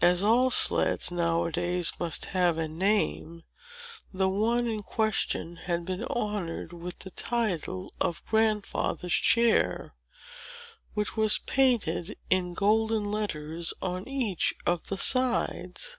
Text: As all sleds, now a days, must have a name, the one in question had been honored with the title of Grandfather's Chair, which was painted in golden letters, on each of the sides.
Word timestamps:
As 0.00 0.22
all 0.22 0.52
sleds, 0.52 1.10
now 1.10 1.42
a 1.42 1.50
days, 1.50 1.94
must 1.98 2.26
have 2.26 2.56
a 2.56 2.68
name, 2.68 3.42
the 4.14 4.28
one 4.28 4.68
in 4.68 4.84
question 4.84 5.56
had 5.56 5.84
been 5.84 6.04
honored 6.04 6.72
with 6.72 7.00
the 7.00 7.10
title 7.10 7.90
of 8.00 8.22
Grandfather's 8.30 9.12
Chair, 9.12 9.96
which 10.94 11.16
was 11.16 11.38
painted 11.46 12.16
in 12.30 12.54
golden 12.54 13.06
letters, 13.10 13.74
on 13.82 14.06
each 14.06 14.54
of 14.66 14.84
the 14.84 14.96
sides. 14.96 15.98